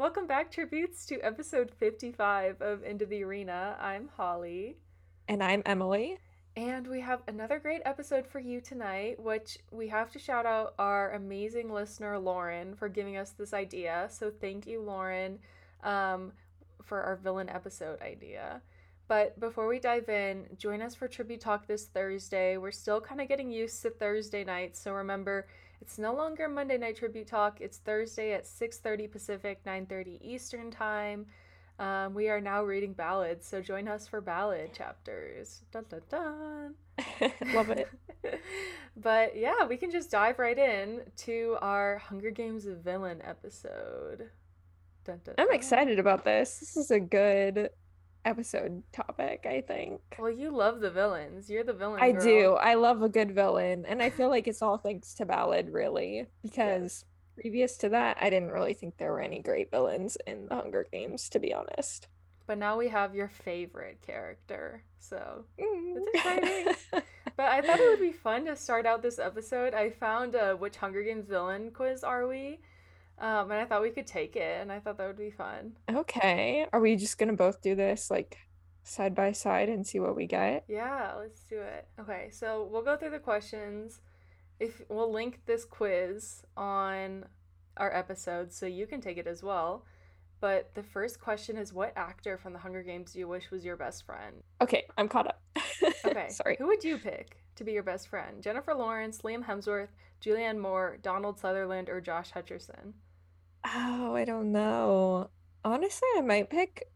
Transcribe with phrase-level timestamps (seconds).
[0.00, 3.76] Welcome back, tributes, to episode 55 of Into the Arena.
[3.78, 4.78] I'm Holly.
[5.28, 6.16] And I'm Emily.
[6.56, 10.72] And we have another great episode for you tonight, which we have to shout out
[10.78, 14.08] our amazing listener, Lauren, for giving us this idea.
[14.10, 15.38] So thank you, Lauren,
[15.84, 16.32] um,
[16.82, 18.62] for our villain episode idea.
[19.06, 22.56] But before we dive in, join us for Tribute Talk this Thursday.
[22.56, 25.46] We're still kind of getting used to Thursday nights, so remember,
[25.80, 27.60] it's no longer Monday Night Tribute Talk.
[27.60, 31.26] It's Thursday at 6:30 Pacific, 9:30 Eastern Time.
[31.78, 35.62] Um, we are now reading ballads, so join us for ballad chapters.
[35.72, 36.74] Dun dun dun.
[37.54, 37.88] Love it.
[38.96, 44.28] but yeah, we can just dive right in to our Hunger Games villain episode.
[45.04, 46.58] Dun, dun, I'm excited about this.
[46.58, 47.70] This is a good
[48.24, 50.00] episode topic, I think.
[50.18, 51.50] Well, you love the villains.
[51.50, 52.00] You're the villain.
[52.02, 52.22] I girl.
[52.22, 52.52] do.
[52.54, 53.84] I love a good villain.
[53.86, 57.04] And I feel like it's all thanks to Ballad, really, because
[57.40, 60.86] previous to that, I didn't really think there were any great villains in the Hunger
[60.92, 62.08] Games, to be honest.
[62.46, 64.82] But now we have your favorite character.
[64.98, 66.14] So it's mm.
[66.14, 66.74] exciting.
[67.36, 69.72] but I thought it would be fun to start out this episode.
[69.72, 72.60] I found a which Hunger Games villain quiz are we?
[73.20, 75.76] Um, and I thought we could take it, and I thought that would be fun.
[75.90, 76.66] Okay.
[76.72, 78.38] Are we just gonna both do this like
[78.82, 80.64] side by side and see what we get?
[80.68, 81.86] Yeah, let's do it.
[82.00, 84.00] Okay, so we'll go through the questions.
[84.58, 87.26] If we'll link this quiz on
[87.76, 89.84] our episode, so you can take it as well.
[90.40, 93.64] But the first question is what actor from the Hunger Games do you wish was
[93.64, 94.42] your best friend?
[94.62, 95.42] Okay, I'm caught up.
[96.04, 96.28] okay.
[96.30, 96.56] Sorry.
[96.58, 98.42] Who would you pick to be your best friend?
[98.42, 99.90] Jennifer Lawrence, Liam Hemsworth,
[100.24, 102.94] Julianne Moore, Donald Sutherland, or Josh Hutcherson?
[103.64, 105.30] Oh, I don't know.
[105.64, 106.88] Honestly, I might pick.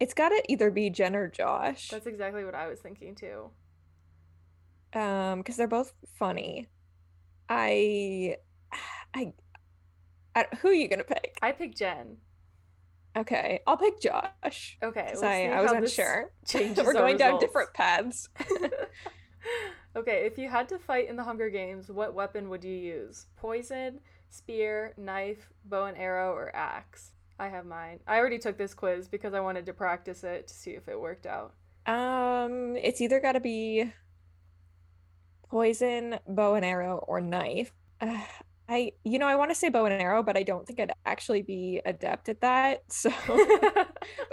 [0.00, 1.88] It's got to either be Jen or Josh.
[1.88, 3.50] That's exactly what I was thinking too.
[4.92, 6.68] Um, because they're both funny.
[7.48, 8.36] I,
[9.14, 9.32] I,
[10.34, 11.38] I, who are you gonna pick?
[11.42, 12.18] I pick Jen.
[13.16, 14.76] Okay, I'll pick Josh.
[14.82, 16.32] Okay, we'll I, I was unsure.
[16.54, 18.28] We're going down different paths.
[19.96, 23.26] okay, if you had to fight in the Hunger Games, what weapon would you use?
[23.36, 27.12] Poison, spear, knife, bow and arrow, or axe?
[27.38, 28.00] I have mine.
[28.06, 31.00] I already took this quiz because I wanted to practice it to see if it
[31.00, 31.54] worked out.
[31.86, 33.92] Um, it's either got to be
[35.48, 37.72] poison, bow and arrow, or knife.
[38.00, 38.20] Uh,
[38.66, 40.92] I, you know, I want to say bow and arrow, but I don't think I'd
[41.04, 42.82] actually be adept at that.
[42.90, 43.10] So,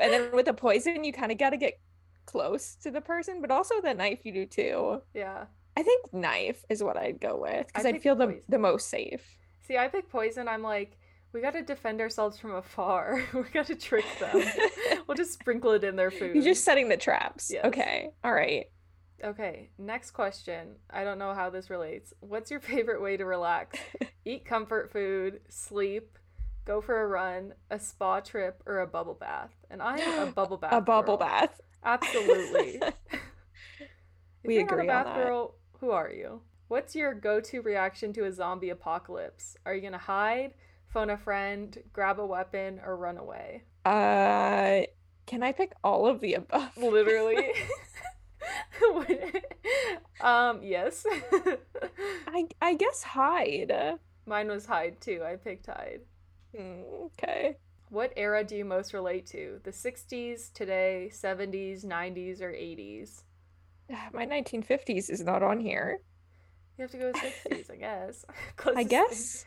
[0.01, 1.81] and then with the poison, you kind of got to get
[2.25, 5.01] close to the person, but also the knife you do too.
[5.13, 5.46] Yeah.
[5.75, 9.38] I think knife is what I'd go with because I'd feel the the most safe.
[9.62, 10.48] See, I pick poison.
[10.48, 10.98] I'm like,
[11.34, 13.24] we got to defend ourselves from afar.
[13.34, 14.44] we got to trick them.
[15.08, 16.36] we'll just sprinkle it in their food.
[16.36, 17.52] You're just setting the traps.
[17.54, 17.66] Yes.
[17.66, 18.10] Okay.
[18.24, 18.66] All right.
[19.24, 19.70] Okay.
[19.78, 20.76] Next question.
[20.90, 22.14] I don't know how this relates.
[22.20, 23.80] What's your favorite way to relax?
[24.26, 26.18] Eat comfort food, sleep,
[26.66, 29.52] go for a run, a spa trip, or a bubble bath?
[29.70, 30.74] And I'm a bubble bath.
[30.74, 31.28] a bubble girl.
[31.28, 31.62] bath.
[31.84, 32.82] Absolutely.
[34.44, 35.26] we agree a bath on that.
[35.26, 36.42] girl, who are you?
[36.72, 39.58] What's your go to reaction to a zombie apocalypse?
[39.66, 40.54] Are you going to hide,
[40.88, 43.64] phone a friend, grab a weapon, or run away?
[43.84, 44.84] Uh,
[45.26, 46.78] can I pick all of the above?
[46.78, 47.52] Literally.
[50.22, 51.06] um, yes.
[52.28, 54.00] I I guess hide.
[54.26, 55.24] Mine was hide too.
[55.26, 56.00] I picked hide.
[56.58, 57.58] Mm, okay.
[57.90, 59.60] What era do you most relate to?
[59.66, 63.24] The 60s, today, 70s, 90s, or 80s?
[64.14, 66.00] My 1950s is not on here.
[66.81, 68.25] You have to go 60s, I guess.
[68.75, 69.46] I guess.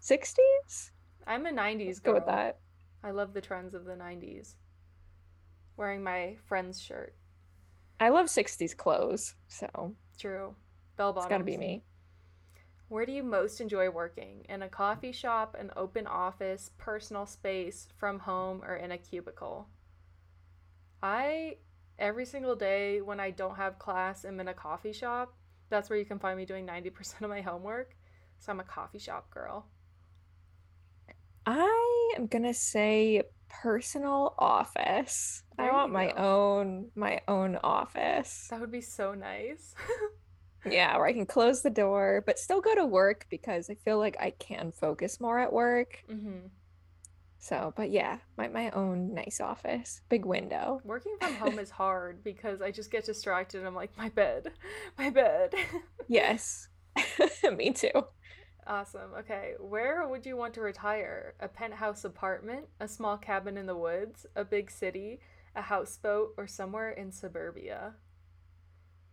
[0.00, 0.92] 60s?
[1.26, 2.14] I'm a 90s girl.
[2.14, 2.56] Go with that.
[3.04, 4.54] I love the trends of the 90s.
[5.76, 7.14] Wearing my friend's shirt.
[8.00, 9.94] I love 60s clothes, so.
[10.18, 10.54] True.
[10.96, 11.26] Bell bottoms.
[11.26, 11.82] It's gotta be me.
[12.88, 14.46] Where do you most enjoy working?
[14.48, 19.68] In a coffee shop, an open office, personal space, from home, or in a cubicle?
[21.02, 21.56] I,
[21.98, 25.34] every single day when I don't have class, I'm in a coffee shop
[25.70, 27.96] that's where you can find me doing 90% of my homework.
[28.38, 29.66] So I'm a coffee shop girl.
[31.46, 35.42] I am going to say personal office.
[35.56, 38.46] There I want my own my own office.
[38.50, 39.74] That would be so nice.
[40.70, 43.98] yeah, where I can close the door but still go to work because I feel
[43.98, 46.04] like I can focus more at work.
[46.08, 46.48] hmm
[47.40, 50.82] so, but yeah, my, my own nice office, big window.
[50.84, 54.52] Working from home is hard because I just get distracted and I'm like, my bed,
[54.98, 55.54] my bed.
[56.08, 56.68] yes,
[57.56, 58.04] me too.
[58.66, 59.14] Awesome.
[59.18, 59.54] Okay.
[59.58, 61.34] Where would you want to retire?
[61.40, 65.20] A penthouse apartment, a small cabin in the woods, a big city,
[65.56, 67.94] a houseboat, or somewhere in suburbia?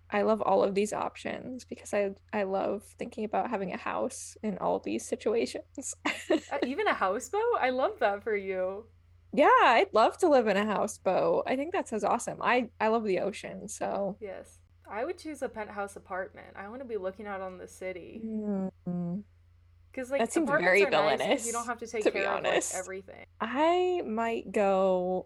[0.10, 4.38] I love all of these options because I I love thinking about having a house
[4.42, 5.96] in all these situations.
[6.06, 7.42] uh, even a houseboat?
[7.60, 8.86] I love that for you.
[9.34, 11.44] Yeah, I'd love to live in a houseboat.
[11.48, 12.38] I think that sounds awesome.
[12.42, 14.60] I I love the ocean, so Yes.
[14.90, 16.48] I would choose a penthouse apartment.
[16.56, 18.22] I want to be looking out on the city.
[18.26, 19.24] Mm,
[19.92, 22.32] Because like that seems very are nice villainous, you don't have to take to care
[22.32, 23.26] of like everything.
[23.42, 25.26] I might go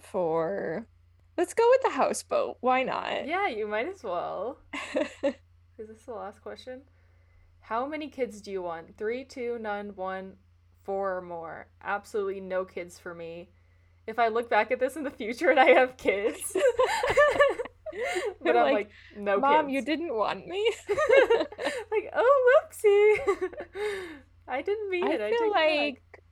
[0.00, 0.88] for
[1.36, 2.58] let's go with the houseboat.
[2.60, 3.26] Why not?
[3.26, 4.58] Yeah, you might as well.
[5.24, 6.82] Is this the last question?
[7.60, 8.96] How many kids do you want?
[8.96, 10.34] Three, two, none, one,
[10.84, 11.66] four, or more?
[11.82, 13.50] Absolutely no kids for me.
[14.06, 16.38] If I look back at this in the future and I have kids,
[18.42, 19.74] but I'm like, like, no Mom, kids.
[19.74, 20.70] you didn't want me.
[21.90, 23.38] like, oh, whoopsie.
[24.46, 25.20] I didn't mean I it.
[25.22, 26.23] I feel take it like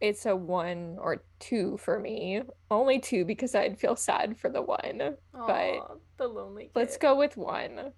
[0.00, 2.42] it's a one or two for me.
[2.70, 5.16] Only two because I'd feel sad for the one.
[5.32, 7.92] but the lonely Let's go with one.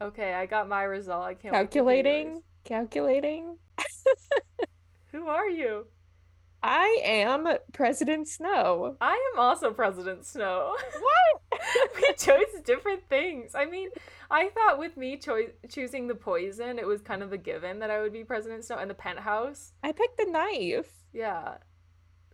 [0.00, 1.24] Okay, I got my result.
[1.24, 3.56] I can't Calculating, calculating.
[5.12, 5.86] Who are you?
[6.68, 8.96] I am President Snow.
[9.00, 10.74] I am also President Snow.
[10.98, 11.60] What?
[11.96, 13.54] we chose different things.
[13.54, 13.90] I mean,
[14.30, 17.90] I thought with me choi- choosing the poison, it was kind of a given that
[17.90, 19.74] I would be President Snow and the penthouse.
[19.84, 20.90] I picked the knife.
[21.12, 21.58] Yeah.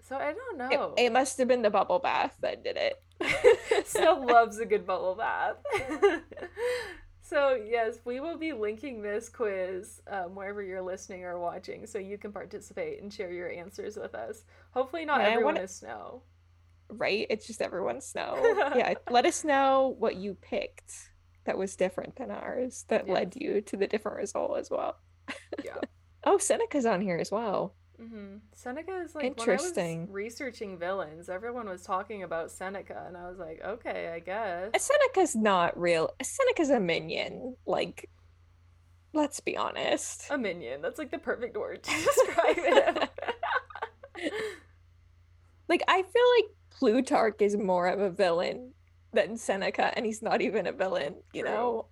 [0.00, 0.94] So I don't It, know.
[0.96, 3.86] it must have been the bubble bath that did it.
[3.86, 5.56] Snow loves a good bubble bath.
[7.32, 11.98] So, yes, we will be linking this quiz um, wherever you're listening or watching so
[11.98, 14.44] you can participate and share your answers with us.
[14.72, 16.22] Hopefully, not Yeah, everyone wanna- is Snow.
[16.90, 17.26] right?
[17.30, 18.36] It's just everyone's snow.
[18.76, 20.92] yeah, let us know what you picked
[21.44, 24.96] that was different than ours that led you to the different result as well.
[25.64, 25.76] Yeah.
[26.24, 27.74] Oh, Seneca's on here as well.
[28.08, 29.98] Hmm Seneca is like Interesting.
[29.98, 34.12] When I was researching villains, everyone was talking about Seneca, and I was like, okay,
[34.14, 34.70] I guess.
[34.76, 36.10] Seneca's not real.
[36.22, 37.56] Seneca's a minion.
[37.66, 38.08] Like,
[39.12, 40.26] let's be honest.
[40.30, 40.82] A minion.
[40.82, 43.10] That's like the perfect word to describe it.
[45.68, 48.72] Like, I feel like Plutarch is more of a villain
[49.14, 51.50] than Seneca, and he's not even a villain, you True.
[51.50, 51.86] know?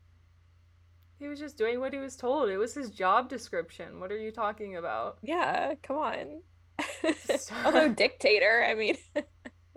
[1.21, 2.49] He was just doing what he was told.
[2.49, 4.01] It was his job description.
[4.01, 5.19] What are you talking about?
[5.23, 6.41] Yeah, come on.
[7.65, 8.97] Although dictator, I mean,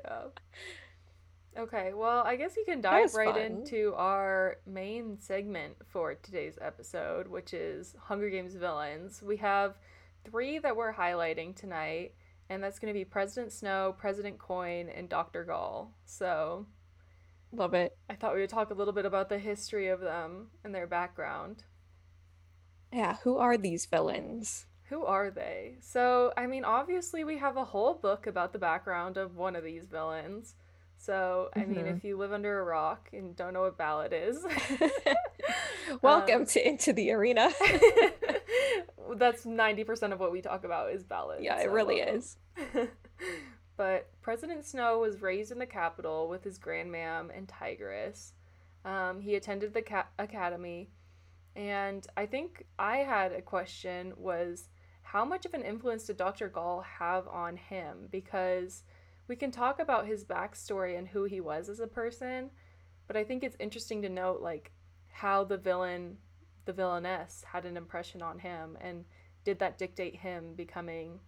[0.03, 0.23] Yeah.
[1.55, 3.41] Okay, well, I guess we can dive right fun.
[3.41, 9.21] into our main segment for today's episode, which is Hunger Games villains.
[9.21, 9.75] We have
[10.25, 12.13] three that we're highlighting tonight,
[12.49, 15.43] and that's going to be President Snow, President Coin, and Dr.
[15.43, 15.91] Gaul.
[16.05, 16.65] So
[17.53, 17.95] love it.
[18.09, 20.87] I thought we would talk a little bit about the history of them and their
[20.87, 21.63] background.
[22.91, 24.65] Yeah, who are these villains?
[24.89, 25.77] Who are they?
[25.81, 29.63] So, I mean, obviously, we have a whole book about the background of one of
[29.63, 30.55] these villains.
[30.97, 31.97] So, I mean, Mhm.
[31.97, 34.45] if you live under a rock and don't know what ballad is,
[36.01, 37.51] Welcome Um, to Into the Arena.
[39.15, 41.43] that's 90% of what we talk about is ballads.
[41.43, 42.37] yeah, it really is.
[43.75, 48.33] But President Snow was raised in the Capitol with his Grandma'am and Tigris.
[48.85, 50.89] Um, he attended the ca- academy,
[51.55, 54.69] and I think I had a question was
[55.01, 56.49] how much of an influence did Dr.
[56.49, 58.07] Gaul have on him?
[58.11, 58.83] Because
[59.27, 62.49] we can talk about his backstory and who he was as a person,
[63.07, 64.71] but I think it's interesting to note like
[65.09, 66.17] how the villain,
[66.65, 69.05] the villainess, had an impression on him, and
[69.43, 71.19] did that dictate him becoming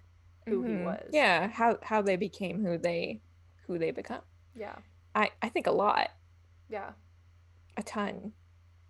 [0.46, 0.86] who he Mhm.
[0.86, 1.10] was?
[1.12, 3.22] Yeah, how how they became who they
[3.68, 4.22] who they become.
[4.56, 4.76] yeah,
[5.16, 6.12] I I think a lot,
[6.70, 6.94] yeah.
[7.78, 8.34] a ton.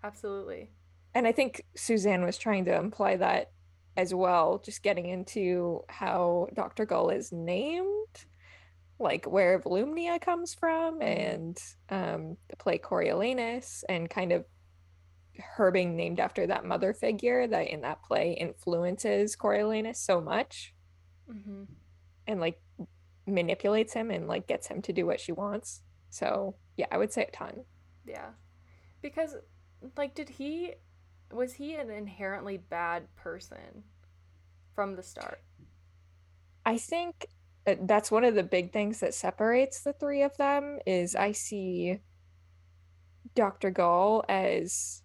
[0.04, 0.70] Absolutely.
[1.14, 3.52] And I think Suzanne was trying to imply that
[3.98, 6.86] as well, just getting into how Dr.
[6.86, 8.26] Gaul is named,
[9.00, 11.04] like where Volumnia comes from, Mhm.
[11.04, 11.58] and
[11.90, 14.46] um, the play Coriolanus, and kind of
[15.40, 20.75] her being named after that mother figure that in that play influences Coriolanus so much
[21.30, 21.64] hmm
[22.28, 22.60] and like
[23.28, 25.82] manipulates him and like gets him to do what she wants.
[26.10, 27.66] So yeah, I would say a ton.
[28.06, 28.30] Yeah.
[29.02, 29.36] Because,
[29.98, 30.74] like, did he,
[31.32, 33.84] was he an inherently bad person
[34.74, 35.42] from the start?
[36.66, 37.28] I think
[37.68, 41.32] uh, that's one of the big things that separates the three of them is I
[41.32, 42.00] see
[43.36, 43.70] Dr.
[43.70, 45.02] Gaul as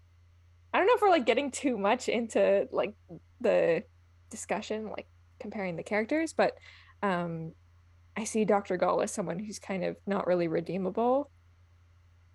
[0.72, 2.94] I don't know if we're like getting too much into like
[3.40, 3.82] the
[4.30, 5.08] discussion, like
[5.40, 6.56] comparing the characters, but
[7.02, 7.52] um
[8.16, 8.76] I see Dr.
[8.76, 11.30] Gaul as someone who's kind of not really redeemable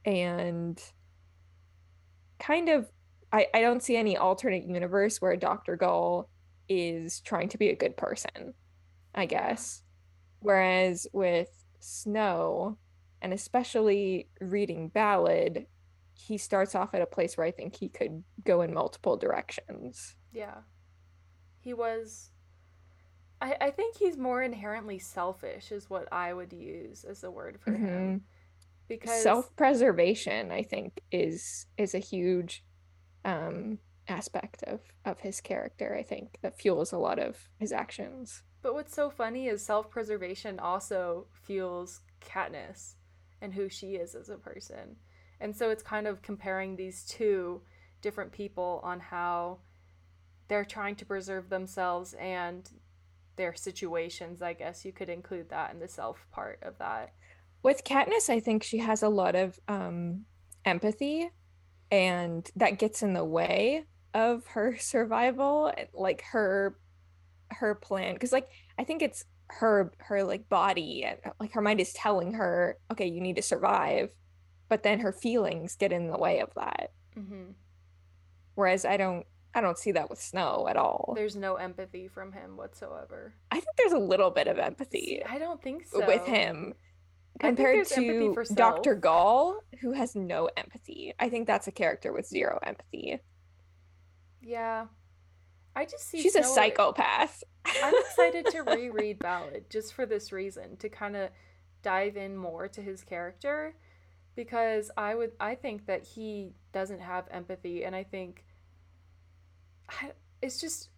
[0.05, 0.81] and
[2.39, 2.89] kind of
[3.31, 5.75] I, I don't see any alternate universe where Dr.
[5.75, 6.29] Gaul
[6.69, 8.53] is trying to be a good person,
[9.13, 9.83] I guess.
[10.39, 12.77] Whereas with Snow,
[13.21, 15.65] and especially reading Ballad,
[16.13, 20.15] he starts off at a place where I think he could go in multiple directions.
[20.31, 20.59] Yeah.
[21.59, 22.31] He was,
[23.45, 27.59] I, I think he's more inherently selfish is what I would use as a word
[27.59, 27.85] for mm-hmm.
[27.85, 28.21] him.
[28.87, 32.63] Because self-preservation, I think, is is a huge
[33.23, 38.43] um aspect of of his character, I think, that fuels a lot of his actions.
[38.61, 42.95] But what's so funny is self-preservation also fuels Katniss
[43.41, 44.95] and who she is as a person.
[45.39, 47.61] And so it's kind of comparing these two
[48.01, 49.59] different people on how
[50.47, 52.69] they're trying to preserve themselves and
[53.35, 54.41] their situations.
[54.41, 57.13] I guess you could include that in the self part of that.
[57.63, 60.25] With Katniss, I think she has a lot of um,
[60.65, 61.29] empathy,
[61.91, 66.77] and that gets in the way of her survival, like her
[67.51, 68.13] her plan.
[68.13, 72.33] Because like I think it's her her like body and like her mind is telling
[72.33, 74.09] her, okay, you need to survive,
[74.69, 76.91] but then her feelings get in the way of that.
[77.17, 77.51] Mm-hmm.
[78.55, 81.13] Whereas I don't I don't see that with Snow at all.
[81.15, 83.33] There's no empathy from him whatsoever.
[83.51, 85.21] I think there's a little bit of empathy.
[85.21, 86.05] See, I don't think so.
[86.05, 86.73] With him
[87.39, 88.95] compared to Dr.
[88.95, 91.13] Gaul, who has no empathy.
[91.17, 93.19] I think that's a character with zero empathy.
[94.41, 94.87] Yeah.
[95.73, 97.43] I just see She's Snow a psychopath.
[97.81, 101.29] I'm excited to reread Ballad just for this reason, to kind of
[101.81, 103.75] dive in more to his character
[104.35, 108.44] because I would I think that he doesn't have empathy and I think
[109.89, 110.11] I,
[110.41, 110.89] it's just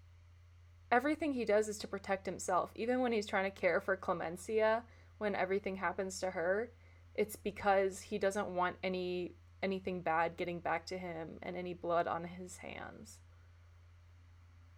[0.91, 4.84] everything he does is to protect himself even when he's trying to care for Clemensia
[5.17, 6.72] when everything happens to her
[7.15, 12.08] it's because he doesn't want any anything bad getting back to him and any blood
[12.08, 13.20] on his hands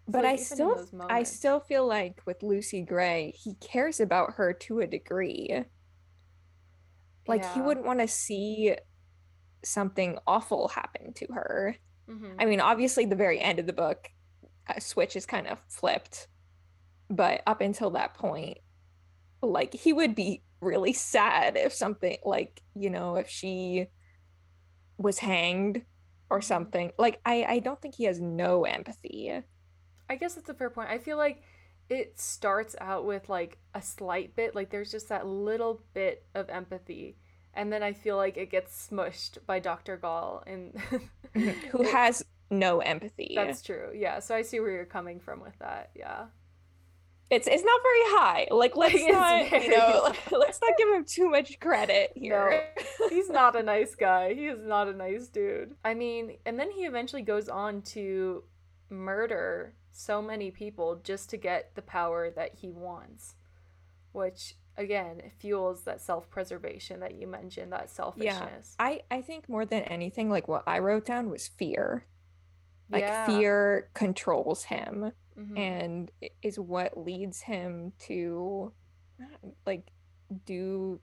[0.08, 4.54] but like, I still I still feel like with Lucy Gray he cares about her
[4.54, 5.66] to a degree
[7.28, 7.54] like yeah.
[7.54, 8.76] he wouldn't want to see
[9.64, 11.78] something awful happen to her.
[12.10, 12.40] Mm-hmm.
[12.40, 14.10] I mean, obviously, the very end of the book,
[14.68, 16.28] a switch is kind of flipped,
[17.10, 18.60] but up until that point,
[19.42, 23.88] like he would be really sad if something like you know if she
[24.98, 25.84] was hanged
[26.30, 26.46] or mm-hmm.
[26.46, 26.92] something.
[26.98, 29.42] Like I I don't think he has no empathy.
[30.10, 30.90] I guess that's a fair point.
[30.90, 31.44] I feel like
[31.90, 36.50] it starts out with like a slight bit like there's just that little bit of
[36.50, 37.18] empathy
[37.54, 40.78] and then i feel like it gets smushed by dr gaul and
[41.72, 43.34] who has no empathy.
[43.36, 43.92] That's true.
[43.94, 46.26] Yeah so i see where you're coming from with that yeah.
[47.30, 48.48] It's it's not very high.
[48.50, 52.72] Like let's like, not you know let's not give him too much credit here.
[53.00, 54.34] No, he's not a nice guy.
[54.34, 55.76] He is not a nice dude.
[55.86, 58.44] I mean and then he eventually goes on to
[58.90, 63.36] murder so many people just to get the power that he wants,
[64.12, 68.76] which again fuels that self-preservation that you mentioned, that selfishness.
[68.80, 72.06] Yeah, I I think more than anything, like what I wrote down was fear.
[72.90, 73.28] Like yeah.
[73.28, 75.58] fear controls him mm-hmm.
[75.58, 78.74] and is what leads him to
[79.68, 79.92] like
[80.46, 81.00] do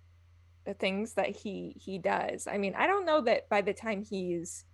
[0.64, 2.48] the things that he he does.
[2.48, 4.64] I mean, I don't know that by the time he's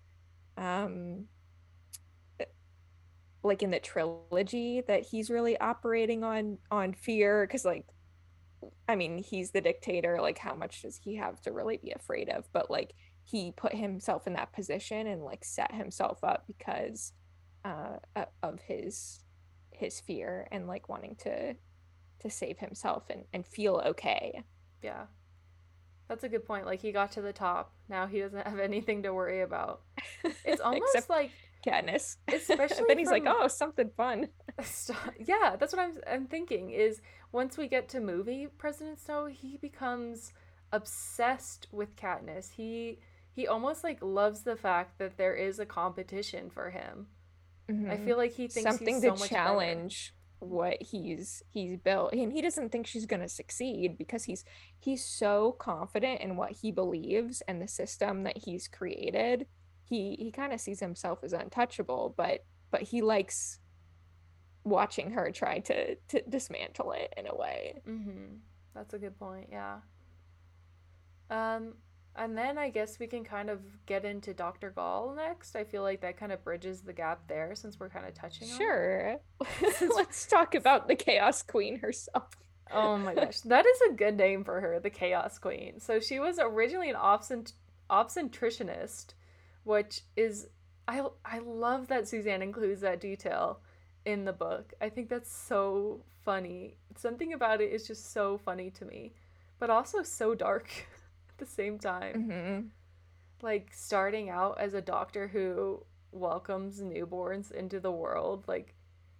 [0.56, 1.26] um
[3.42, 7.86] like in the trilogy that he's really operating on on fear because like
[8.88, 12.28] i mean he's the dictator like how much does he have to really be afraid
[12.28, 12.48] of?
[12.52, 17.12] But like he put himself in that position and like set himself up because
[17.64, 17.96] uh
[18.42, 19.20] of his
[19.70, 21.54] his fear and like wanting to
[22.20, 24.42] to save himself and and feel okay.
[24.82, 25.06] Yeah.
[26.08, 27.72] That's a good point like he got to the top.
[27.88, 29.82] Now he doesn't have anything to worry about.
[30.44, 31.30] It's almost Except- like
[31.66, 32.16] Katniss.
[32.28, 33.24] Especially then he's from...
[33.24, 34.28] like, oh, something fun.
[35.18, 37.00] yeah, that's what I'm I'm thinking is
[37.32, 40.32] once we get to movie President Snow, he becomes
[40.72, 42.52] obsessed with Katniss.
[42.52, 42.98] He
[43.34, 47.06] he almost like loves the fact that there is a competition for him.
[47.70, 47.90] Mm-hmm.
[47.90, 50.50] I feel like he thinks something so to challenge better.
[50.52, 54.44] what he's he's built, and he doesn't think she's gonna succeed because he's
[54.78, 59.46] he's so confident in what he believes and the system that he's created
[59.92, 63.58] he he kind of sees himself as untouchable but but he likes
[64.64, 67.82] watching her try to to dismantle it in a way.
[67.86, 68.36] Mm-hmm.
[68.74, 69.78] that's a good point yeah.
[71.30, 71.74] Um
[72.14, 75.56] and then i guess we can kind of get into dr gaul next.
[75.56, 78.48] I feel like that kind of bridges the gap there since we're kind of touching
[78.48, 79.18] sure.
[79.96, 82.30] Let's talk about the chaos queen herself.
[82.70, 85.80] Oh my gosh that is a good name for her the chaos queen.
[85.80, 87.52] So she was originally an obstent-
[87.90, 89.14] obstetricianist
[89.64, 90.48] which is
[90.88, 93.60] I I love that Suzanne includes that detail
[94.04, 94.72] in the book.
[94.80, 96.76] I think that's so funny.
[96.96, 99.14] Something about it is just so funny to me,
[99.58, 100.68] but also so dark
[101.28, 102.28] at the same time.
[102.28, 102.66] Mm-hmm.
[103.42, 108.74] Like starting out as a doctor who welcomes newborns into the world, like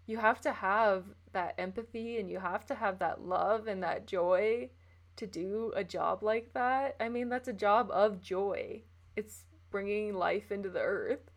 [0.07, 4.07] you have to have that empathy and you have to have that love and that
[4.07, 4.69] joy
[5.17, 6.97] to do a job like that.
[7.01, 8.83] I mean, that's a job of joy.
[9.17, 11.31] It's bringing life into the earth.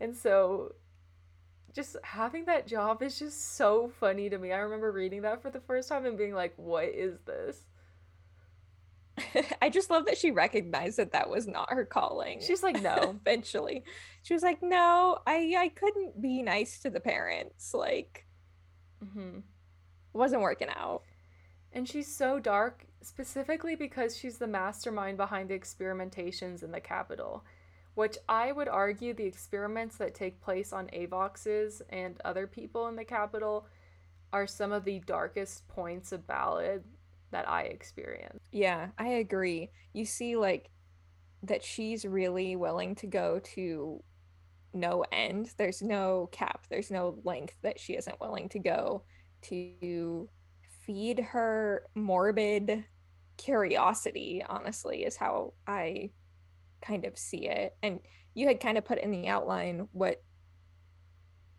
[0.00, 0.74] And so
[1.74, 4.52] just having that job is just so funny to me.
[4.52, 7.66] I remember reading that for the first time and being like, what is this?
[9.62, 12.40] I just love that she recognized that that was not her calling.
[12.40, 13.16] She's like, no.
[13.20, 13.84] Eventually,
[14.22, 17.74] she was like, no, I I couldn't be nice to the parents.
[17.74, 18.26] Like,
[19.04, 19.40] mm-hmm.
[20.12, 21.02] wasn't working out.
[21.72, 27.44] And she's so dark, specifically because she's the mastermind behind the experimentations in the Capitol,
[27.94, 32.96] which I would argue the experiments that take place on Avoxes and other people in
[32.96, 33.66] the Capitol
[34.32, 36.84] are some of the darkest points of Ballad
[37.32, 38.38] that I experience.
[38.52, 39.70] Yeah, I agree.
[39.92, 40.70] You see, like,
[41.42, 44.02] that she's really willing to go to
[44.72, 45.52] no end.
[45.56, 49.02] There's no cap, there's no length that she isn't willing to go
[49.42, 50.28] to
[50.84, 52.84] feed her morbid
[53.36, 56.10] curiosity, honestly, is how I
[56.80, 57.76] kind of see it.
[57.82, 58.00] And
[58.34, 60.22] you had kind of put in the outline what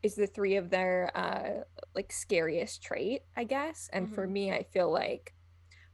[0.04, 1.64] is the three of their uh
[1.96, 3.90] like scariest trait, I guess.
[3.94, 4.16] And mm-hmm.
[4.16, 5.34] for me, I feel like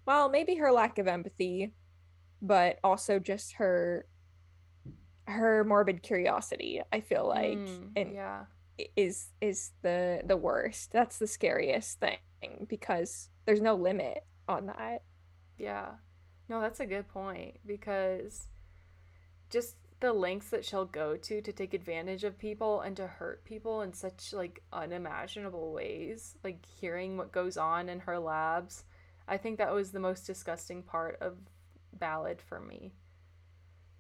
[0.06, 1.74] well, maybe her lack of empathy,
[2.42, 4.08] but also just her
[5.28, 7.58] her morbid curiosity, I feel like.
[7.58, 8.46] Mm, and yeah.
[8.96, 10.92] is is the the worst.
[10.92, 15.04] That's the scariest thing because there's no limit on that.
[15.58, 15.92] Yeah.
[16.50, 18.48] No, that's a good point because
[19.50, 23.44] just the lengths that she'll go to to take advantage of people and to hurt
[23.44, 28.84] people in such like unimaginable ways like hearing what goes on in her labs
[29.28, 31.38] I think that was the most disgusting part of
[31.94, 32.94] Ballad for me.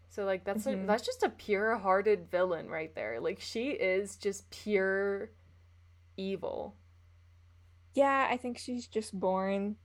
[0.09, 0.83] So like that's mm-hmm.
[0.83, 3.19] a, that's just a pure-hearted villain right there.
[3.19, 5.31] Like she is just pure
[6.15, 6.75] evil.
[7.93, 9.75] Yeah, I think she's just born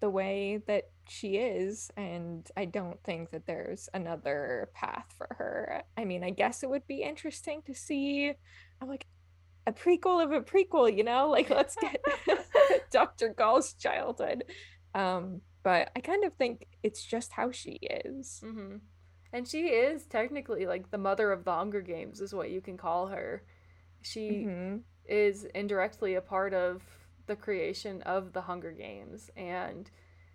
[0.00, 5.82] the way that she is and I don't think that there's another path for her.
[5.96, 8.32] I mean, I guess it would be interesting to see
[8.80, 9.06] I'm like
[9.66, 11.28] a prequel of a prequel, you know?
[11.30, 12.02] Like let's get
[12.90, 13.28] Dr.
[13.30, 14.44] Gaul's childhood
[14.94, 18.42] um, but I kind of think it's just how she is.
[18.44, 18.76] Mm-hmm.
[19.32, 22.76] And she is technically like the mother of the Hunger Games, is what you can
[22.76, 23.42] call her.
[24.02, 24.76] She mm-hmm.
[25.06, 26.82] is indirectly a part of
[27.26, 29.90] the creation of the Hunger Games, and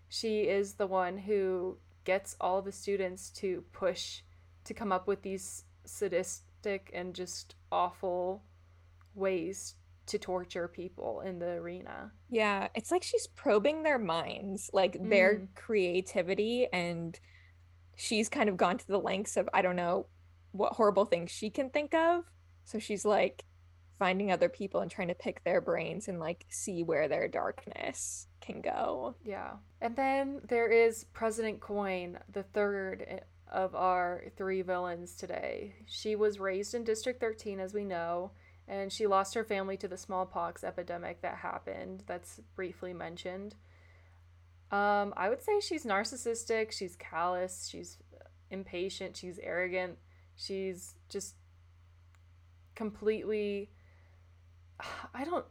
[0.09, 4.21] she is the one who gets all the students to push
[4.63, 8.43] to come up with these sadistic and just awful
[9.15, 12.11] ways to torture people in the arena.
[12.29, 15.09] Yeah, it's like she's probing their minds, like mm.
[15.09, 17.19] their creativity and
[17.95, 20.07] she's kind of gone to the lengths of I don't know
[20.51, 22.23] what horrible things she can think of.
[22.63, 23.43] So she's like
[23.99, 28.27] finding other people and trying to pick their brains and like see where their darkness
[28.41, 29.15] can go.
[29.23, 29.53] Yeah.
[29.81, 33.19] And then there is President Coin, the third eh,
[33.51, 35.73] of our three villains today.
[35.85, 38.31] She was raised in District 13 as we know
[38.67, 43.55] and she lost her family to the smallpox epidemic that happened that's briefly mentioned
[44.71, 47.97] um, i would say she's narcissistic she's callous she's
[48.51, 49.97] impatient she's arrogant
[50.35, 51.35] she's just
[52.75, 53.69] completely
[55.13, 55.45] i don't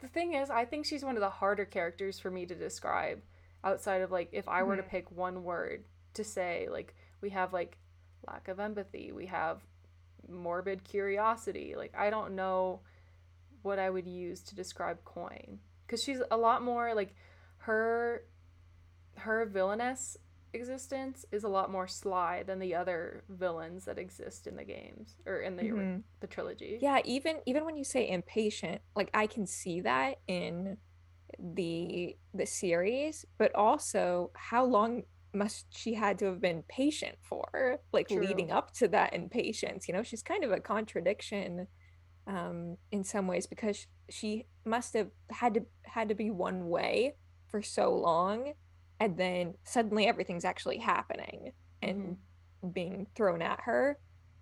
[0.00, 3.20] the thing is i think she's one of the harder characters for me to describe
[3.64, 4.84] outside of like if i were mm-hmm.
[4.84, 7.76] to pick one word to say like we have like
[8.26, 9.60] lack of empathy we have
[10.28, 11.74] morbid curiosity.
[11.76, 12.80] Like I don't know
[13.62, 17.14] what I would use to describe Coin cuz she's a lot more like
[17.58, 18.24] her
[19.16, 20.16] her villainous
[20.52, 25.16] existence is a lot more sly than the other villains that exist in the games
[25.26, 25.98] or in the mm-hmm.
[26.20, 26.78] the trilogy.
[26.80, 30.76] Yeah, even even when you say impatient, like I can see that in
[31.38, 35.02] the the series, but also how long
[35.34, 38.20] must she had to have been patient for like True.
[38.20, 41.66] leading up to that impatience you know she's kind of a contradiction
[42.26, 47.14] um in some ways because she must have had to had to be one way
[47.46, 48.52] for so long
[49.00, 52.68] and then suddenly everything's actually happening and mm-hmm.
[52.70, 53.98] being thrown at her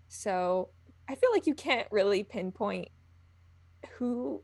[0.09, 0.69] so
[1.09, 2.89] i feel like you can't really pinpoint
[3.99, 4.43] who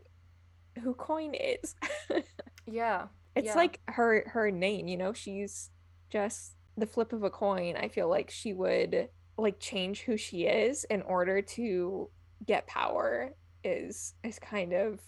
[0.83, 1.75] who coin is
[2.67, 3.55] yeah it's yeah.
[3.55, 5.71] like her her name you know she's
[6.11, 10.45] just the flip of a coin, I feel like she would like change who she
[10.45, 12.11] is in order to
[12.47, 15.01] get power is is kind of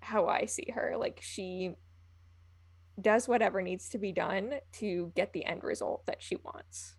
[0.00, 0.94] how I see her.
[0.98, 1.72] Like she
[3.00, 6.96] does whatever needs to be done to get the end result that she wants.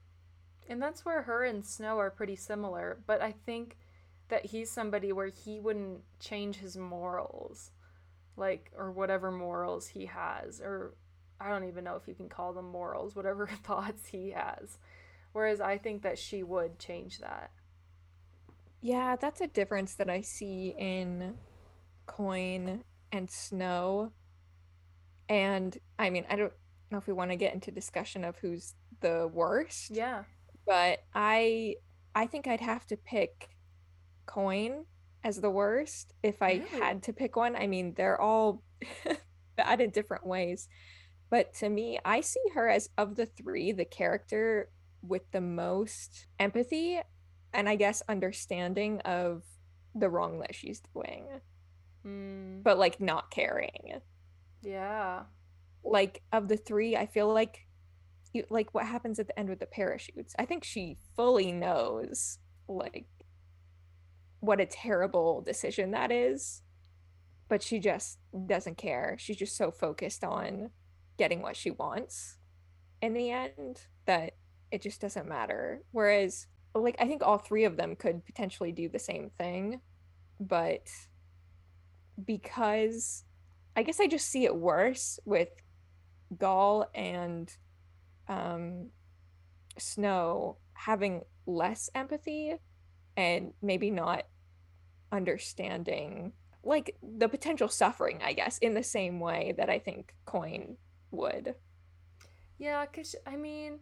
[0.70, 3.78] And that's where her and Snow are pretty similar, but I think
[4.30, 7.72] that he's somebody where he wouldn't change his morals.
[8.38, 10.96] like or whatever morals he has or
[11.40, 14.78] I don't even know if you can call them morals, whatever thoughts he has.
[15.34, 17.52] Whereas I think that she would change that.
[18.82, 21.36] Yeah, that's a difference that I see in
[22.06, 24.12] Coin and Snow.
[25.30, 26.54] And I mean, I don't
[26.92, 29.92] know if we want to get into discussion of who's the worst.
[29.92, 30.24] Yeah.
[30.66, 31.76] But I
[32.16, 33.50] I think I'd have to pick
[34.26, 34.86] Coin
[35.24, 36.80] as the worst if I Really?
[36.82, 37.56] had to pick one.
[37.56, 38.64] I mean, they're all
[39.56, 40.68] bad in different ways.
[41.30, 44.70] But to me, I see her as of the three, the character
[45.02, 47.00] with the most empathy
[47.54, 49.44] and I guess understanding of
[49.96, 51.26] the wrong that she's doing,
[52.06, 54.00] Mm, but like not caring.
[54.68, 55.24] Yeah.
[55.84, 57.68] Like of the three, I feel like
[58.34, 60.36] you like what happens at the end with the parachutes.
[60.38, 63.06] I think she fully knows like
[64.42, 66.62] what a terrible decision that is,
[67.48, 69.16] but she just doesn't care.
[69.18, 70.72] She's just so focused on
[71.18, 72.38] getting what she wants
[73.02, 74.34] in the end that
[74.72, 75.82] it just doesn't matter.
[75.92, 79.80] Whereas like I think all three of them could potentially do the same thing,
[80.40, 80.90] but
[82.24, 83.24] because
[83.78, 85.50] I guess I just see it worse with
[86.36, 87.56] Gaul and
[88.28, 88.90] um,
[89.78, 92.56] Snow having less empathy
[93.16, 94.24] and maybe not
[95.12, 100.78] understanding like the potential suffering, I guess, in the same way that I think Coin
[101.12, 101.54] would.
[102.58, 103.80] Yeah, because, I mean,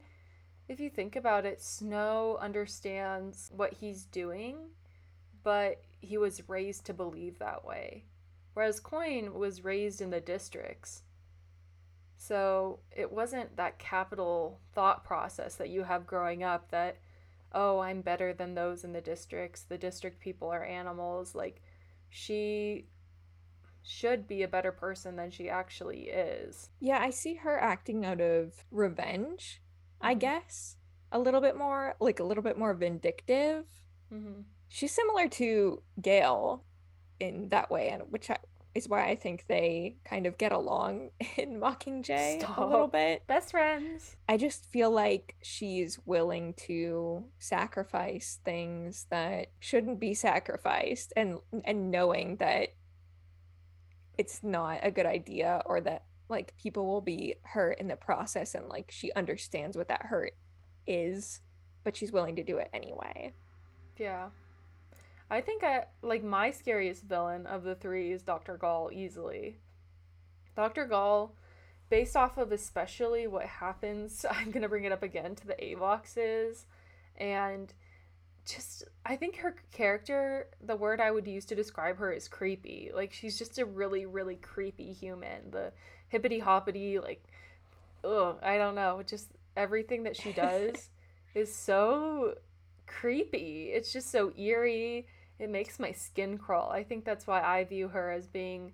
[0.67, 4.57] if you think about it, Snow understands what he's doing,
[5.43, 8.03] but he was raised to believe that way.
[8.55, 11.03] Whereas Coin was raised in the districts.
[12.17, 16.97] So it wasn't that Capitol thought process that you have growing up that,
[17.51, 19.63] oh, I'm better than those in the districts.
[19.63, 21.35] The district people are animals.
[21.35, 21.61] Like,
[22.09, 22.87] she
[23.83, 26.69] should be a better person than she actually is.
[26.79, 29.61] Yeah, I see her acting out of revenge,
[29.99, 30.19] I Mhm.
[30.19, 30.77] guess,
[31.11, 33.67] a little bit more, like a little bit more vindictive.
[34.11, 34.43] Mm-hmm.
[34.69, 36.63] She's similar to Gale
[37.19, 38.37] in that way, and which I,
[38.75, 43.25] is why I think they kind of get along in Mockingjay a little bit.
[43.25, 44.17] Best friends.
[44.27, 51.89] I just feel like she's willing to sacrifice things that shouldn't be sacrificed and and
[51.89, 52.69] knowing that
[54.17, 58.55] it's not a good idea or that like people will be hurt in the process
[58.55, 60.33] and like she understands what that hurt
[60.87, 61.41] is,
[61.83, 63.33] but she's willing to do it anyway.
[63.97, 64.29] Yeah.
[65.29, 68.57] I think I like my scariest villain of the three is Dr.
[68.57, 69.57] Gaul easily.
[70.55, 70.85] Dr.
[70.85, 71.35] Gaul,
[71.89, 76.65] based off of especially what happens, I'm gonna bring it up again to the Avoxes,
[77.17, 77.73] and
[78.45, 82.91] just I think her character, the word I would use to describe her is creepy.
[82.93, 85.49] Like she's just a really, really creepy human.
[85.51, 85.71] The
[86.09, 87.23] hippity hoppity, like,
[88.03, 90.89] ugh, I don't know, just everything that she does
[91.33, 92.35] is so
[92.85, 93.71] creepy.
[93.73, 95.07] It's just so eerie.
[95.39, 96.71] It makes my skin crawl.
[96.71, 98.73] I think that's why I view her as being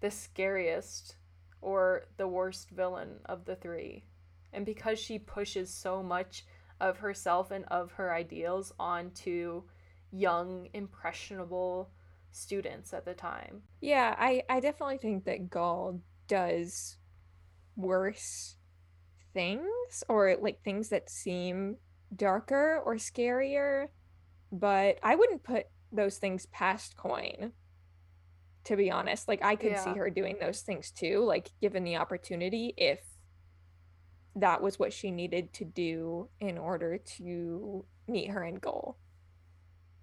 [0.00, 1.16] the scariest
[1.60, 4.04] or the worst villain of the three.
[4.52, 6.44] And because she pushes so much
[6.80, 9.62] of herself and of her ideals onto
[10.10, 11.90] young, impressionable
[12.32, 13.62] students at the time.
[13.80, 16.98] Yeah, I I definitely think that Gaul does
[17.76, 18.56] worse
[19.32, 21.76] things or like things that seem
[22.14, 23.88] darker or scarier,
[24.50, 27.52] but I wouldn't put those things past Coin.
[28.66, 31.96] To be honest, like I could see her doing those things too, like given the
[31.96, 33.00] opportunity if
[34.36, 38.96] that was what she needed to do in order to meet her end goal.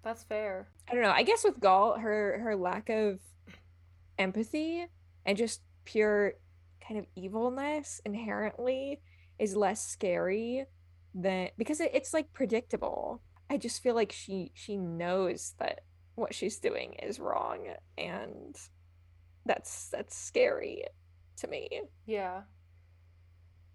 [0.02, 0.68] That's fair.
[0.88, 1.10] I don't know.
[1.10, 3.18] I guess with Gaul, her her lack of
[4.18, 4.86] empathy
[5.24, 6.34] and just pure
[6.86, 9.00] kind of evilness inherently
[9.38, 10.66] is less scary
[11.14, 13.22] than because it, it's like predictable.
[13.50, 15.80] I just feel like she she knows that
[16.14, 17.66] what she's doing is wrong
[17.98, 18.56] and
[19.44, 20.84] that's that's scary
[21.38, 21.82] to me.
[22.06, 22.42] Yeah.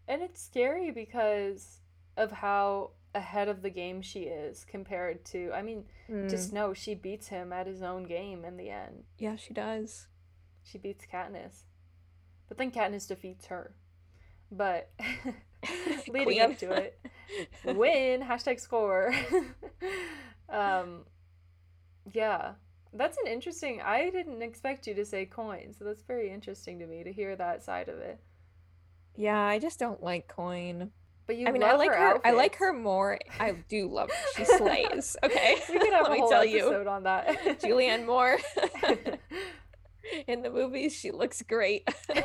[0.08, 1.82] And it's scary because
[2.16, 6.74] of how ahead of the game she is compared to, I mean, Mm, just know
[6.74, 9.06] she beats him at his own game in the end.
[9.18, 10.06] yeah, she does.
[10.64, 11.64] She beats Katniss.
[12.48, 13.74] But then Katniss defeats her.
[14.52, 14.92] But
[16.08, 17.00] leading up to it,
[17.64, 19.14] win, hashtag score.
[20.50, 21.06] um,
[22.14, 22.54] yeah.
[22.94, 26.88] That's an interesting, I didn't expect you to say coin, so that's very interesting to
[26.88, 28.22] me to hear that side of it.
[29.18, 30.92] Yeah, I just don't like Coin.
[31.28, 32.22] But you I mean, I like her, her.
[32.24, 33.18] I like her more.
[33.40, 34.12] I do love.
[34.12, 34.18] Her.
[34.38, 35.18] She slays.
[35.24, 37.28] Okay, we could have let a whole tell episode you, on that.
[37.62, 38.38] Julianne Moore.
[40.28, 41.88] In the movies she looks great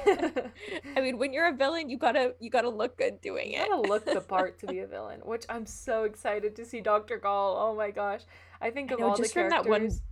[0.96, 3.68] i mean when you're a villain you gotta you gotta look good doing You it
[3.68, 7.18] gotta look the part to be a villain, which I'm so excited to see Dr.
[7.18, 7.57] Gaul.
[7.57, 8.22] Oh my gosh.
[8.61, 10.03] I think of I know, all just the from that one, characters,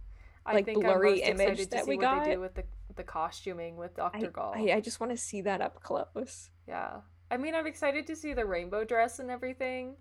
[0.46, 2.24] I like, think blurry I'm most image excited to that see we what got.
[2.24, 2.64] they do with the
[2.96, 4.26] the costuming with Dr.
[4.26, 4.54] I, Gaul.
[4.56, 7.00] I, I just want to see that up close Yeah.
[7.30, 9.96] I mean, I'm excited to see the rainbow dress and everything,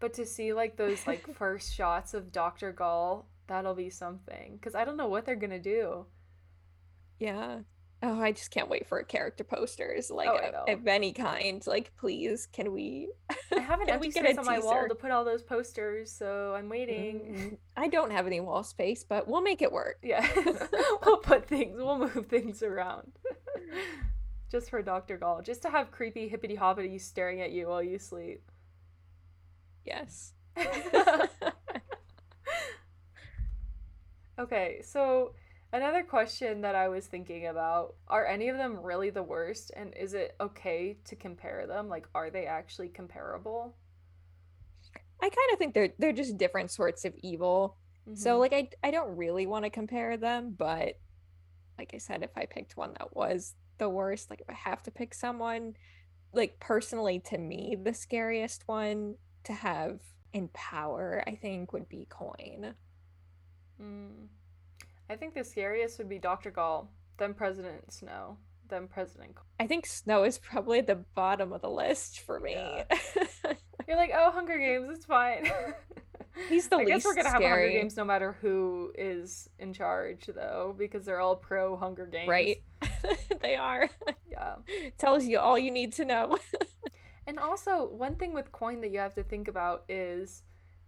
[0.00, 2.72] but to see like those like first shots of Dr.
[2.72, 6.06] Gaul, that'll be something cuz I don't know what they're to do.
[7.22, 7.58] Yeah
[8.02, 11.92] oh i just can't wait for character posters like Oh, of, of any kind like
[11.96, 13.08] please can we
[13.56, 16.68] I have an empty space on my wall to put all those posters, so I'm
[16.68, 17.20] waiting.
[17.20, 20.26] Mm, i don't have any wall space but we'll make it work Yeah.
[21.06, 23.12] we'll put things, we'll move things around.
[24.50, 25.16] just for Dr.
[25.16, 28.42] Gaul, just to have creepy hippity hoppity staring at you while you sleep.
[29.84, 30.32] yes
[34.38, 35.34] okay, so
[35.72, 39.70] another question that I was thinking about are any of them really the worst?
[39.76, 41.88] And is it okay to compare them?
[41.88, 43.74] Like, are they actually comparable?
[45.20, 47.76] i kind of think they're they're just different sorts of evil
[48.14, 48.38] So Mhm.
[48.38, 50.98] like I I don't really want to compare them, but
[51.78, 54.82] like I said, if I picked one that was the worst, like if I have
[54.84, 55.74] to pick someone,
[56.34, 60.00] like personally to me, the scariest one to have
[60.32, 62.74] in power, I think would be Coin.
[63.80, 64.28] Mm.
[65.10, 66.50] I think the scariest would be Dr.
[66.50, 68.38] Gaul, then President Snow,
[68.68, 69.34] then President.
[69.34, 69.44] Gaul.
[69.60, 72.54] I think Snow is probably the bottom of the list for me.
[73.88, 75.50] You're like, oh, Hunger Games, it's fine.
[76.48, 77.68] He's the I guess we're gonna have a Hunger.
[77.68, 82.28] Games no matter who is in charge, though, because they're all pro Hunger Games.
[82.28, 82.62] right?
[83.42, 83.90] they are.
[84.30, 84.54] Yeah.
[84.96, 86.38] Tells you all you need to know.
[87.26, 90.42] And also, one thing with Coin that you have to think about is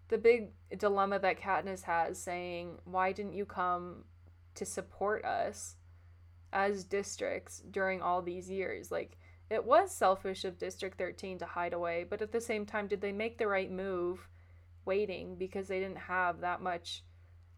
[0.09, 4.05] the big dilemma that Katniss has saying, Why didn't you come
[4.55, 5.77] to support us
[6.53, 8.91] as districts during all these years?
[8.91, 9.17] Like,
[9.51, 13.01] it was selfish of District 13 to hide away, but at the same time, did
[13.01, 14.29] they make the right move
[14.85, 17.05] waiting because they didn't have that much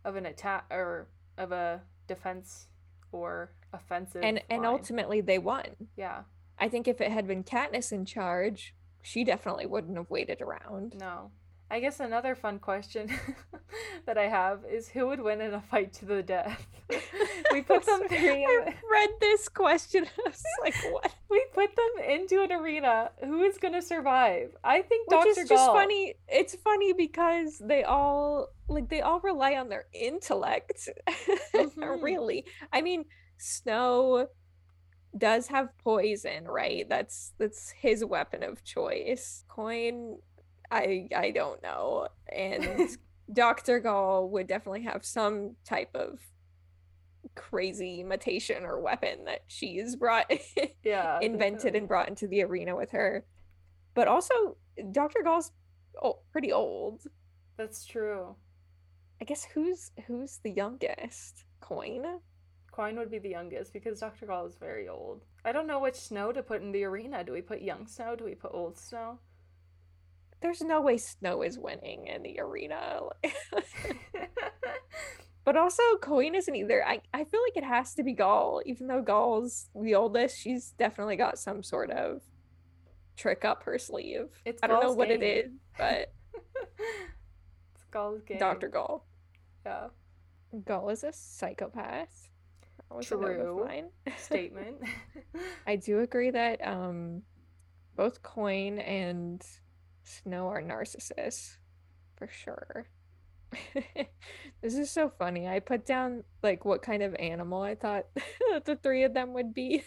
[0.04, 2.68] of an attack or of a defense
[3.12, 4.22] or offensive?
[4.24, 5.66] and and ultimately they won.
[5.96, 6.22] yeah,
[6.58, 10.96] I think if it had been Katniss in charge, she definitely wouldn't have waited around.
[10.98, 11.30] No.
[11.68, 13.10] I guess another fun question
[14.06, 16.64] that I have is who would win in a fight to the death?
[17.52, 20.06] we put them three I read this question.
[20.06, 21.12] I was like, what?
[21.28, 23.10] we put them into an arena.
[23.24, 24.56] Who is gonna survive?
[24.62, 25.30] I think Which Dr.
[25.30, 25.74] is just Gaul.
[25.74, 26.14] funny.
[26.28, 30.88] It's funny because they all like they all rely on their intellect.
[31.54, 32.02] Mhm.
[32.02, 32.44] really.
[32.72, 33.06] I mean,
[33.38, 34.28] Snow
[35.18, 36.88] does have poison, right?
[36.88, 39.44] That's that's his weapon of choice.
[39.48, 40.18] Coin
[40.70, 42.08] I I don't know.
[42.32, 42.88] And
[43.32, 43.80] Dr.
[43.80, 46.20] Gaul would definitely have some type of
[47.34, 50.30] crazy mutation or weapon that she's brought
[50.84, 51.18] Yeah.
[51.20, 51.78] invented definitely.
[51.80, 53.24] and brought into the arena with her.
[53.94, 54.56] But also
[54.92, 55.22] Dr.
[55.22, 55.52] Gaul's
[56.02, 57.02] oh, pretty old.
[57.56, 58.36] That's true.
[59.20, 61.44] I guess who's who's the youngest?
[61.60, 62.20] Coin?
[62.70, 64.26] Coin would be the youngest because Dr.
[64.26, 65.24] Gaul is very old.
[65.44, 67.24] I don't know which snow to put in the arena.
[67.24, 68.14] Do we put young snow?
[68.14, 69.18] Do we put old snow?
[70.40, 73.00] There's no way Snow is winning in the arena.
[75.44, 76.86] but also Coin isn't either.
[76.86, 80.72] I, I feel like it has to be Gaul, even though Gaul's the oldest, she's
[80.72, 82.22] definitely got some sort of
[83.16, 84.28] trick up her sleeve.
[84.44, 85.44] It's I don't know what it game.
[85.46, 86.12] is, but
[87.74, 88.38] it's Gaul's game.
[88.38, 88.68] Dr.
[88.68, 89.06] Gaul.
[89.64, 89.88] Yeah.
[90.64, 92.28] Gaul is a psychopath.
[92.88, 93.90] That was a note of True.
[94.16, 94.76] Statement.
[95.66, 97.22] I do agree that um
[97.96, 99.44] both Coin and
[100.06, 101.56] Snow are narcissists
[102.16, 102.86] for sure.
[104.62, 105.48] this is so funny.
[105.48, 108.06] I put down like what kind of animal I thought
[108.64, 109.82] the three of them would be.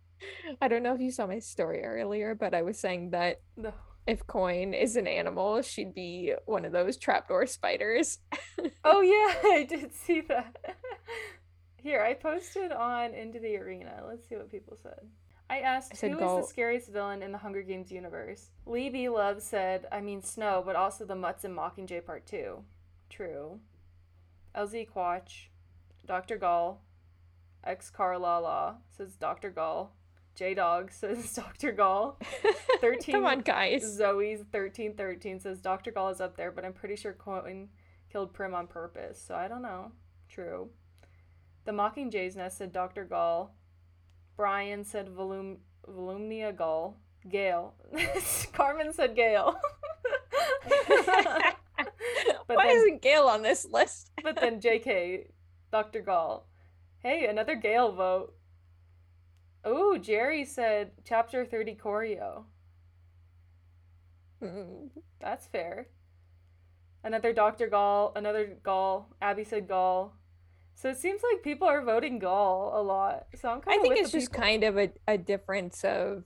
[0.62, 3.72] I don't know if you saw my story earlier, but I was saying that no.
[4.06, 8.18] if Coin is an animal, she'd be one of those trapdoor spiders.
[8.84, 10.56] Oh yeah, I did see that.
[11.82, 14.02] Here, I posted on Into the Arena.
[14.08, 15.08] Let's see what people said.
[15.48, 18.50] I asked I said who is Gall- the scariest villain in the Hunger Games universe.
[18.66, 19.08] Lee B.
[19.08, 22.62] Love said, I mean Snow, but also the Mutts and Mockingjay Part 2.
[23.08, 23.60] True.
[24.56, 25.48] LZ Quatch,
[26.04, 26.36] Dr.
[26.36, 26.82] Gaul,
[27.62, 29.50] X Carlala says Dr.
[29.50, 29.92] Gaul.
[30.34, 31.72] J Dog says Dr.
[31.72, 32.18] Gaul.
[32.80, 33.82] 13 Come on, guys.
[33.82, 35.90] Zoe's 1313 says Dr.
[35.92, 37.68] Gaul is up there, but I'm pretty sure Coin
[38.12, 39.92] killed Prim on purpose, so I don't know.
[40.28, 40.68] True.
[41.64, 43.04] The Mockingjays Nest said Dr.
[43.04, 43.55] Gaul.
[44.36, 46.96] Brian said Volum- Volumnia Gaul.
[47.28, 47.74] Gale.
[48.52, 49.56] Carmen said Gale.
[52.48, 54.12] But Why then- isn't Gale on this list?
[54.22, 55.26] but then JK,
[55.72, 56.00] Dr.
[56.00, 56.46] Gaul.
[57.00, 58.34] Hey, another Gale vote.
[59.64, 62.44] Oh, Jerry said chapter 30 choreo.
[64.42, 64.90] Mm.
[65.20, 65.88] That's fair.
[67.02, 67.66] Another Dr.
[67.68, 69.08] Gaul, another Gaul.
[69.20, 70.14] Abby said Gaul.
[70.76, 73.26] So it seems like people are voting Gaul a lot.
[73.34, 73.80] So I'm kind of.
[73.80, 74.44] I think it's just people.
[74.44, 76.24] kind of a, a difference of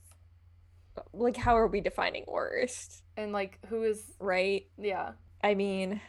[1.13, 4.67] like how are we defining worst, and like who is right?
[4.77, 5.13] yeah.
[5.43, 6.01] I mean,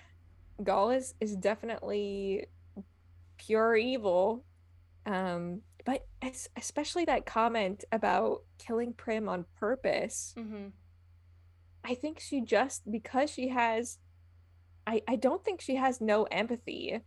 [0.61, 2.47] Gaul is is definitely
[3.37, 4.43] pure evil.
[5.05, 10.33] Um, but es- especially that comment about killing Prim on purpose.
[10.35, 10.69] Mm-hmm.
[11.83, 13.99] I think she just because she has
[14.87, 17.01] I I don't think she has no empathy.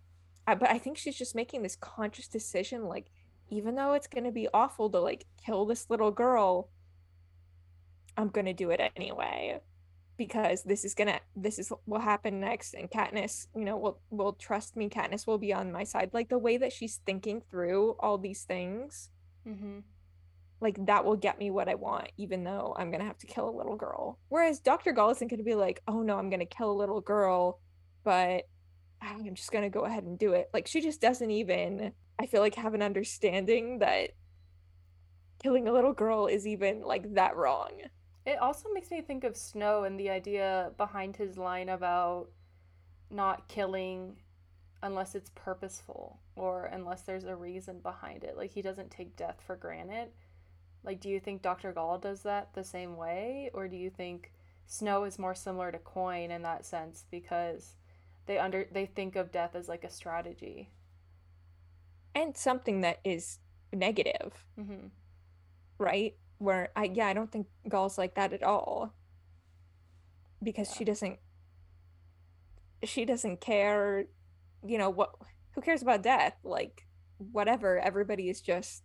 [0.46, 3.06] But I think she's just making this conscious decision like
[3.50, 6.70] even though it's going to be awful to like kill this little girl
[8.16, 9.60] I'm going to do it anyway
[10.16, 13.76] because this is going to this is what will happen next and Katniss, you know,
[13.76, 17.00] will will trust me Katniss will be on my side like the way that she's
[17.04, 19.10] thinking through all these things
[19.46, 19.80] Mm-hmm.
[20.62, 23.46] like that will get me what I want, even though I'm gonna have to kill
[23.48, 24.18] a little girl.
[24.30, 24.92] Whereas Dr.
[24.92, 27.60] Gaul isn't gonna be like, oh no, I'm gonna kill a little girl,
[28.04, 28.44] but
[29.00, 30.50] I'm just gonna go ahead and do it.
[30.52, 34.10] Like she just doesn't even, I feel like, have an understanding that
[35.42, 37.70] killing a little girl is even like that wrong.
[38.24, 42.28] It also makes me think of Snow and the idea behind his line about
[43.10, 44.16] not killing
[44.82, 48.36] unless it's purposeful or unless there's a reason behind it.
[48.36, 50.08] Like he doesn't take death for granted.
[50.82, 51.72] Like do you think Dr.
[51.72, 54.32] Gaul does that the same way or do you think
[54.66, 57.76] Snow is more similar to Coin in that sense because
[58.26, 60.70] they under they think of death as like a strategy.
[62.14, 63.38] And something that is
[63.72, 64.90] negative, Mhm.
[65.78, 66.16] right?
[66.38, 68.92] Where I yeah, I don't think Gaul's like that at all.
[70.42, 70.76] Because Yeah.
[70.76, 71.18] she doesn't
[72.84, 74.06] she doesn't care,
[74.66, 75.14] you know, what
[75.52, 76.36] who cares about death?
[76.44, 76.86] Like
[77.18, 78.84] whatever, everybody is just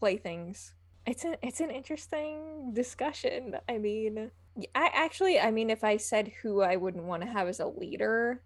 [0.00, 0.74] playthings.
[1.06, 3.56] It's an it's an interesting discussion.
[3.68, 4.30] I mean,
[4.74, 7.66] I actually I mean if I said who I wouldn't want to have as a
[7.66, 8.42] leader,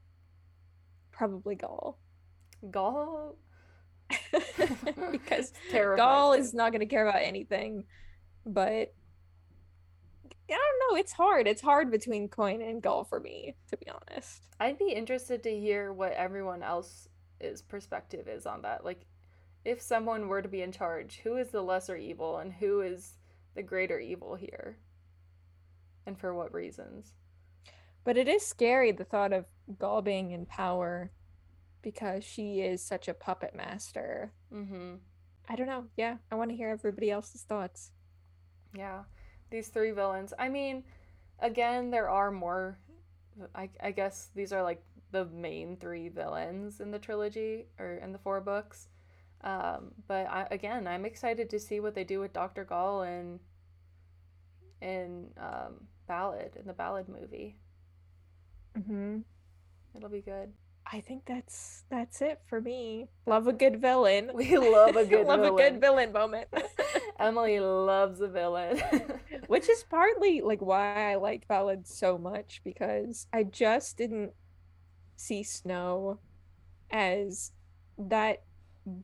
[1.10, 1.98] probably Gaul.
[2.70, 3.36] Gaul
[5.10, 7.84] because Gaul is not going to care about anything.
[8.44, 8.94] But
[10.50, 10.96] I don't know.
[10.98, 11.46] It's hard.
[11.46, 14.46] It's hard between Coin and Gaul for me, to be honest.
[14.60, 18.84] I'd be interested to hear what everyone else's perspective is on that.
[18.84, 19.06] Like,
[19.64, 23.16] if someone were to be in charge, who is the lesser evil and who is
[23.54, 24.78] the greater evil here?
[26.06, 27.14] And for what reasons?
[28.04, 29.46] But it is scary the thought of
[29.78, 31.12] Gaul being in power
[31.82, 34.32] because she is such a puppet master.
[34.52, 34.94] Mm-hmm.
[35.48, 35.86] I don't know.
[35.96, 37.90] Yeah, I want to hear everybody else's thoughts.
[38.76, 39.02] Yeah.
[39.50, 40.32] These three villains.
[40.38, 40.84] I mean,
[41.40, 42.78] again, there are more.
[43.54, 48.12] I, I guess these are like the main three villains in the trilogy or in
[48.12, 48.88] the four books.
[49.42, 52.64] Um, but I, again, I'm excited to see what they do with Dr.
[52.64, 53.40] Gaul and
[54.80, 57.56] in um, Ballad in the Ballad movie.
[58.76, 59.18] hmm
[59.94, 60.52] It'll be good.
[60.90, 63.08] I think that's that's it for me.
[63.26, 64.30] Love a good villain.
[64.34, 65.56] We love a good love a villain.
[65.56, 66.48] good villain moment.
[67.20, 68.82] Emily loves a villain.
[69.46, 74.32] Which is partly like why I like Ballad so much because I just didn't
[75.16, 76.18] see Snow
[76.90, 77.52] as
[77.98, 78.42] that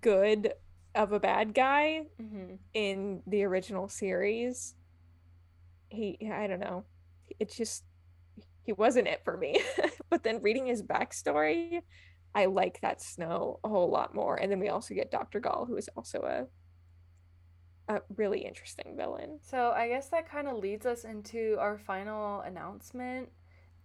[0.01, 0.55] good
[0.95, 4.75] of a bad guy hmm in the original series.
[5.89, 6.85] He, I don't know.
[7.39, 7.85] It's just,
[8.63, 9.61] he wasn't it for me.
[10.11, 11.83] but then reading his backstory,
[12.35, 14.37] I like that Snow a whole lot more.
[14.37, 15.41] And then we also get Dr.
[15.41, 16.47] Gaul, who is also
[17.89, 19.39] a, a really interesting villain.
[19.43, 23.31] So I guess that kind of leads us into our final announcement.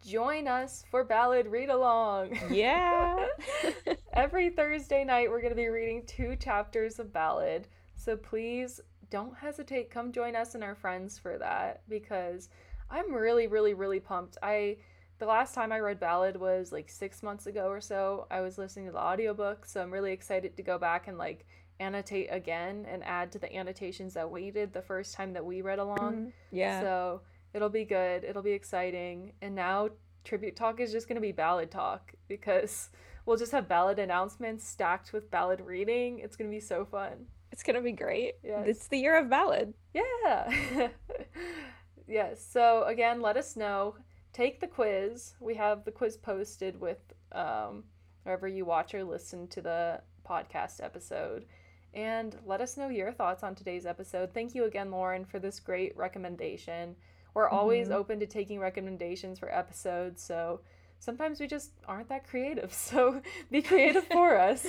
[0.06, 2.38] Join us for Ballad Read Along.
[2.52, 3.28] Yeah.
[4.14, 7.70] Every Thursday night, we're going to be reading two chapters of Ballad.
[7.96, 8.82] So please
[9.14, 9.92] don't hesitate.
[9.92, 12.50] Come join us and our friends for that because
[12.90, 14.38] I'm really, really, really pumped.
[14.42, 14.78] I.
[15.20, 18.26] The last time I read Ballad was like six months ago or so.
[18.32, 21.46] I was listening to the audiobook, so I'm really excited to go back and like
[21.80, 25.62] annotate again and add to the annotations that we did the first time that we
[25.62, 26.14] read along.
[26.14, 26.32] Mhm.
[26.52, 26.82] Yeah.
[26.82, 27.22] So
[27.54, 28.24] it'll be good.
[28.24, 29.34] It'll be exciting.
[29.42, 29.90] And now
[30.24, 32.90] tribute talk is just going to be ballad talk because
[33.26, 36.20] we'll just have ballad announcements stacked with ballad reading.
[36.20, 37.28] It's going to be so fun.
[37.54, 38.34] It's going to be great.
[38.44, 38.66] Yes.
[38.68, 39.76] It's the year of Ballad.
[39.94, 40.88] Yeah.
[42.08, 42.46] yes.
[42.52, 43.96] So again, let us know.
[44.34, 45.36] Take the quiz.
[45.40, 46.98] We have the quiz posted with
[47.32, 47.84] um,
[48.24, 51.46] wherever you watch or listen to the podcast episode.
[51.94, 54.34] And let us know your thoughts on today's episode.
[54.34, 56.96] Thank you again, Lauren, for this great recommendation.
[57.36, 57.94] We're always Mhm.
[57.94, 60.62] open to taking recommendations for episodes, so
[61.04, 62.74] sometimes we just aren't that creative.
[62.94, 64.66] So be creative for us.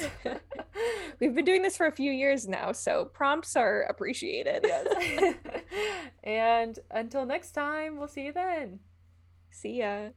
[1.21, 4.65] We've been doing this for a few years now, so prompts are appreciated.
[4.65, 5.35] Yes.
[6.25, 8.81] and until next time, we'll see you then.
[9.51, 10.11] See ya.